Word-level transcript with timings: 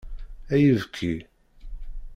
Ay 0.53 0.63
ibekki! 0.71 1.13